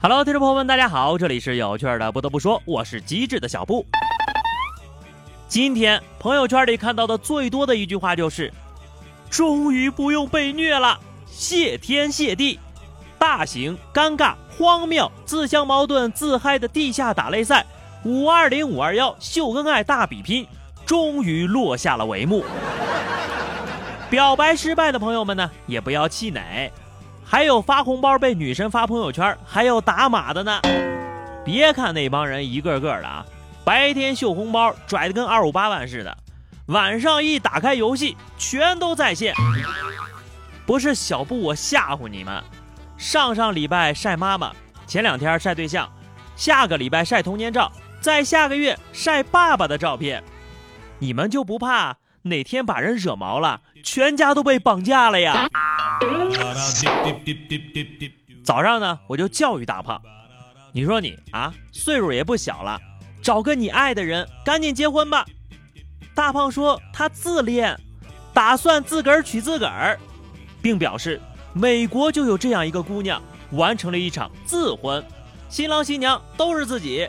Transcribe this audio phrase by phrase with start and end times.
[0.00, 2.12] Hello，听众朋友们，大家好，这里是有趣的。
[2.12, 3.86] 不得不说，我是机智的小布。
[5.48, 8.52] 今天朋友圈里看到的最多的一句话就是
[9.30, 12.58] ：“终于不用被虐了，谢天谢地！”
[13.18, 17.64] 大型尴尬、荒谬、自相矛盾、自嗨的地下打擂赛——
[18.04, 20.46] 五二零五二幺秀恩爱大比拼，
[20.86, 22.44] 终于落下了帷幕。
[24.08, 26.72] 表白失败的朋友们呢，也不要气馁，
[27.24, 30.60] 还有发红包被女神发朋友圈，还有打码的呢。
[31.44, 33.24] 别看那帮人一个个的啊。
[33.64, 36.16] 白天秀红包拽的跟二五八万似的，
[36.66, 39.34] 晚上一打开游戏全都在线。
[40.64, 42.42] 不是小布我吓唬你们，
[42.96, 44.52] 上上礼拜晒妈妈，
[44.86, 45.90] 前两天晒对象，
[46.34, 50.22] 下个礼拜晒童年照，在下个月晒爸爸的照片，
[51.00, 55.48] 你们就不怕哪天把人惹毛了，全家都被绑架了呀？
[58.44, 60.00] 早上呢，我就教育大胖，
[60.72, 62.78] 你说你啊，岁数也不小了。
[63.20, 65.26] 找个你爱的人，赶紧结婚吧。
[66.14, 67.78] 大胖说他自恋，
[68.32, 69.98] 打算自个儿娶自个儿，
[70.62, 71.20] 并表示
[71.52, 75.04] 美国就有这样一个姑娘，完成了一场自婚，
[75.48, 77.08] 新郎新娘都是自己。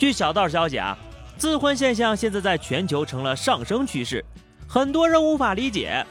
[0.00, 0.96] 据小道消息啊，
[1.36, 4.24] 自婚现象现在在全球成了上升趋势，
[4.66, 6.06] 很多人无法理解，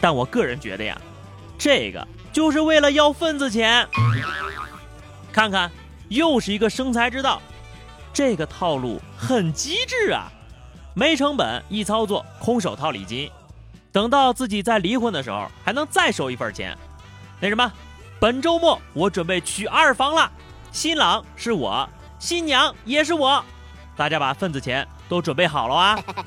[0.00, 1.00] 但我个人觉得呀，
[1.56, 3.86] 这个就是为了要份子钱。
[5.30, 5.70] 看看，
[6.08, 7.40] 又是一个生财之道。
[8.12, 10.26] 这个套路很机智啊，
[10.92, 13.30] 没成本，一操作空手套礼金，
[13.92, 16.76] 等到自己再离婚的时候还能再收一份钱。
[17.38, 17.72] 那什么，
[18.18, 20.28] 本周末我准备娶二房了，
[20.72, 23.42] 新郎是我，新娘也是我，
[23.96, 26.04] 大家把份子钱都准备好了啊！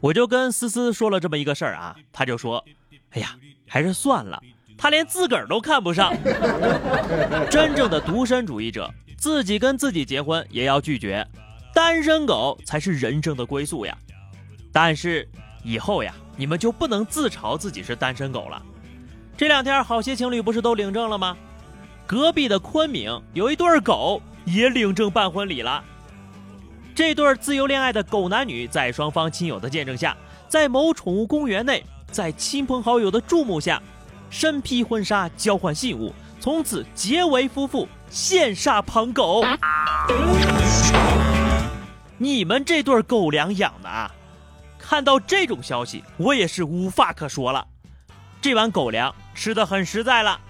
[0.00, 2.64] 我就跟思思说了这么一个事儿啊，他就说
[3.10, 3.34] ：“哎呀，
[3.66, 4.40] 还是算了。”
[4.78, 6.14] 他连自个儿都看不上，
[7.50, 11.26] 真正的独身主义者，自己跟自己结婚也要拒绝，
[11.74, 13.96] 单身狗才是人生的归宿呀。
[14.72, 15.26] 但是
[15.64, 18.62] 以后呀，你们就不能自嘲自己是单身狗了。
[19.36, 21.36] 这两天好些情侣不是都领证了吗？
[22.06, 25.82] 隔壁的昆明有一对狗也领证办婚礼了。
[26.94, 30.16] 这对自由恋爱的狗男女，在双方亲友的见证下，
[30.48, 33.82] 在某宠物公园内，在亲朋好友的注目下。
[34.28, 39.44] 身披婚纱交换信物，从此结为夫妇，羡煞旁狗。
[42.18, 44.10] 你们这对狗粮养的啊！
[44.78, 47.66] 看到这种消息，我也是无话可说了。
[48.40, 50.40] 这碗狗粮吃的很实在了。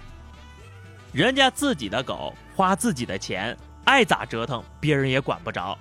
[1.16, 5.78] 人家自己的狗花自己的钱，爱咋折腾，别人也管不着。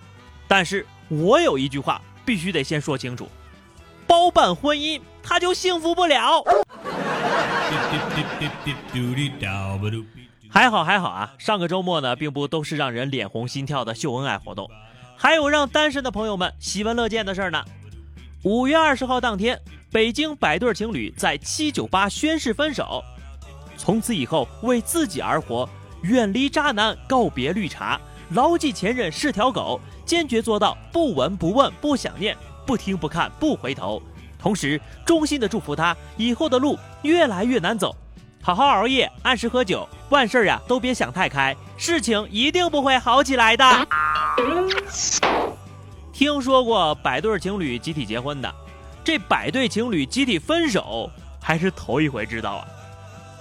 [0.47, 3.27] 但是我有一句话必须得先说清楚：
[4.07, 6.41] 包办婚姻，他就幸福不了。
[10.49, 14.71] 还好还好啊，上个周末呢，并不都是让人脸红心跳的秀恩爱活动，
[15.17, 17.61] 还有让单身的朋友们喜闻乐见的事儿呢。
[18.43, 19.59] 五月二十号当天，
[19.91, 23.03] 北京百对情侣在七九八宣誓分手，
[23.77, 25.67] 从此以后为自己而活，
[26.01, 27.99] 远离渣男，告别绿茶，
[28.29, 34.01] 牢记前任是条狗，坚决做到不闻不问不想念，不听不看不回头。
[34.37, 37.95] 同时，衷心的祝福他以后的路越来越难走，
[38.41, 43.87] 好好熬夜，按时喝酒，万事呀都别想太开，事情一定不会好起来的。
[46.13, 48.53] 听说过百对情侣集体结婚的，
[49.03, 51.09] 这百对情侣集体分手
[51.41, 52.67] 还是头一回知道啊！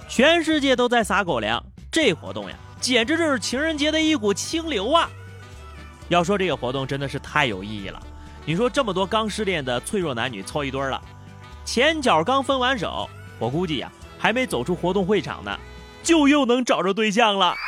[0.07, 5.09] 全世界都在撒狗粮，这活动呀，简直就是情人节的一股清流啊！
[6.09, 8.01] 要说这个活动真的是太有意义了。
[8.45, 11.01] 你说这么多刚失恋的脆弱男女凑一堆了，
[11.65, 15.59] 前脚刚分完手，我估计呀还没走出活动会场呢，
[16.03, 17.55] 就又能找着对象了。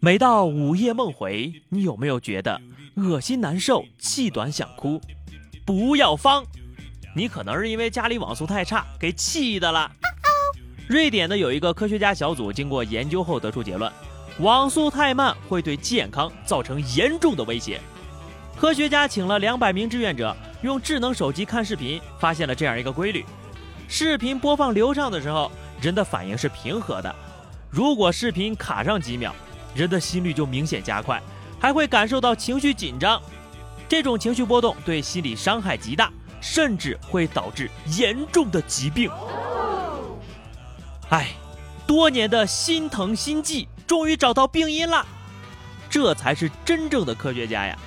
[0.00, 2.60] 每到午夜梦回，你有没有觉得
[2.96, 5.00] 恶心难受、气短想哭？
[5.64, 6.44] 不要慌，
[7.16, 9.90] 你可能是因为家里网速太差给气的了。
[10.86, 13.90] 瑞典呢有一个科学家小组经过研究后得出结论。
[14.40, 17.80] 网速太慢会对健康造成严重的威胁。
[18.54, 23.24] 科学家请了两百名志愿者，用智能手机看视频，发现了这样一个规律：
[23.88, 27.10] 视频播放流畅的时候，人的反应是平和的；
[27.70, 29.34] 如果视频卡上几秒，
[29.74, 31.18] 人的心率就明显加快，
[31.58, 33.18] 还会感受到情绪紧张。
[33.88, 39.10] 这种情绪波动对心理伤害极大，甚至会导致严重的疾病。
[41.10, 41.28] 哎。
[41.86, 45.06] 多年的心疼心悸终于找到病因了，
[45.88, 47.78] 这才是真正的科学家呀！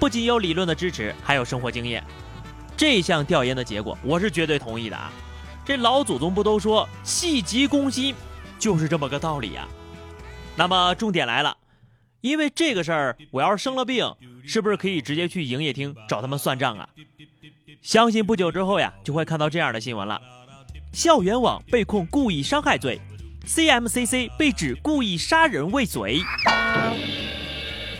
[0.00, 2.02] 不仅有理论的支持，还有生活经验。
[2.78, 5.12] 这项调研的结果，我是绝对同意的啊！
[5.66, 8.14] 这老祖宗不都说气急攻心，
[8.58, 9.68] 就是这么个道理呀。
[10.56, 11.54] 那么重点来了，
[12.22, 14.10] 因为这个事儿，我要是生了病，
[14.46, 16.88] 是不是可以直接去营业厅找他们算账啊？
[17.82, 20.20] 相信不久之后呀，就会看到这样的新闻了：
[20.92, 23.00] 校园网被控故意伤害罪。
[23.44, 26.20] CMCC 被指故意杀人未遂。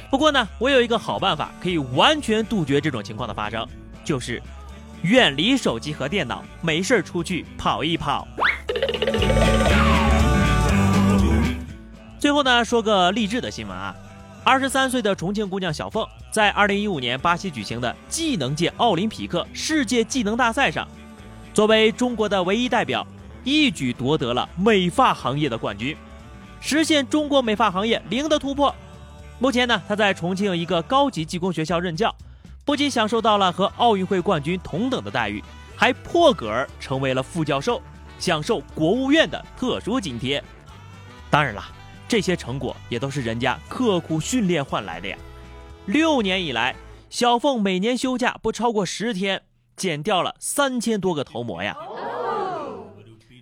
[0.08, 3.66] 不过呢，我有一个好办法，可以完全杜绝这种情况的发生，
[4.04, 4.40] 就是
[5.02, 8.28] 远离手机和电脑，没事出去跑一跑。
[12.20, 13.92] 最后呢，说个励志的新闻啊，
[14.44, 20.86] 二十三岁的重庆姑娘小凤，在二零一五年巴西举行的技能界奥林匹克世界技能大赛上，
[21.54, 23.06] 作为中国的唯一代表。
[23.44, 25.96] 一举夺得了美发行业的冠军，
[26.60, 28.72] 实现中国美发行业零的突破。
[29.40, 32.14] 目前呢，他在重庆一个高级技工学校任教，
[32.64, 35.42] 不仅享受到了和奥运会冠军同等的待遇，
[35.74, 37.82] 还破格成为了副教授，
[38.20, 40.42] 享受国务院的特殊津贴。
[41.28, 41.64] 当然了，
[42.12, 45.16] 这些成果也都是人家刻苦训练换来的呀。
[45.86, 46.76] 六年以来，
[47.08, 49.40] 小凤每年休假不超过十天，
[49.76, 51.74] 剪掉了三千多个头模呀。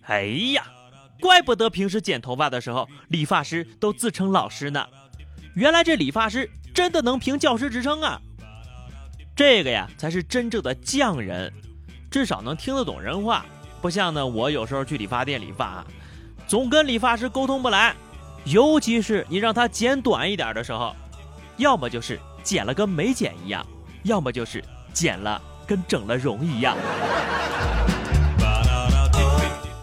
[0.02, 0.22] 哎
[0.54, 0.64] 呀，
[1.20, 4.86] 怪不得平时剪头发的时候，理发师都自称老师呢。
[5.56, 8.22] 原来这理发师真的能评教师职称啊！
[9.34, 11.52] 这个呀，才是真正的匠人，
[12.08, 13.44] 至少能听得懂人话。
[13.82, 15.84] 不像呢，我有时候去理发店理发，
[16.46, 17.96] 总跟理发师沟通不来。
[18.44, 20.94] 尤其是你让他剪短一点的时候，
[21.56, 23.64] 要么就是剪了跟没剪一样，
[24.02, 26.76] 要么就是剪了跟整了容一样。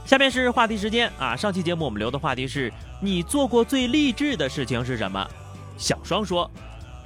[0.06, 1.36] 下面是话题时间啊！
[1.36, 2.71] 上期节目我们留的话题是
[3.01, 5.27] 你做过最励志的事情是什么？
[5.77, 6.50] 小双说：“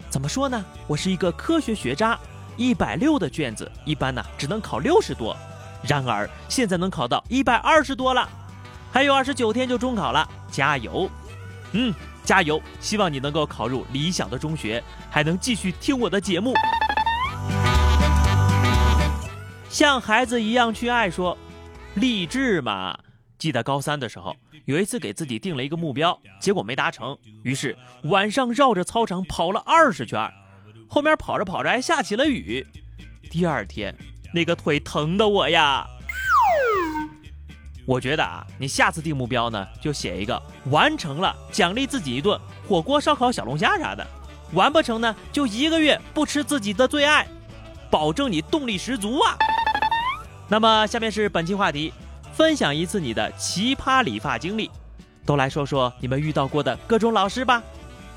[0.07, 0.63] 怎么说呢？
[0.85, 2.17] 我是一个科学学渣，
[2.55, 5.35] 一百六的卷子一般呢只能考六十多，
[5.81, 8.29] 然而现在能考到一百二十多了，
[8.91, 11.09] 还有二十九天就中考了，加油！
[11.73, 12.61] 嗯，加油！
[12.79, 16.53] 希望你能够考入理想的中学，还能继续听我的节目。
[19.69, 21.37] 像孩子一样去爱说。”
[21.95, 22.97] 励志嘛！
[23.37, 24.33] 记得高三的时候，
[24.63, 30.31] 有一次给自己定了一个目标，结果没达成，于是晚上绕着操场跑了二十圈，
[30.87, 32.65] 后面跑着跑着还下起了雨。
[33.29, 33.93] 第二天，
[34.33, 35.85] 那个腿疼的我呀！
[37.85, 44.05] 我觉得啊，你下次定目标呢，就写一个完成了，奖励自己一顿火锅、烧烤、小龙虾啥的；
[44.53, 47.27] 完不成呢，就一个月不吃自己的最爱，
[47.89, 49.35] 保证你动力十足啊！
[50.47, 51.91] 那么下面是本期话题，
[52.33, 54.69] 分享一次你的奇葩理发经历，
[55.25, 57.63] 都来说说你们遇到过的各种老师吧。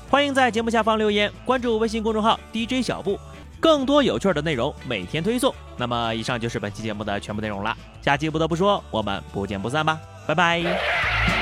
[0.09, 3.19] 欢迎在节目下方留言，关注微信公众号 DJ 小布，
[3.65, 5.51] 更多有趣的内容每天推送。
[5.75, 11.34] 那么以上就是本期节目的全部内容了，下期不得不说，我们不见不散吧，拜拜。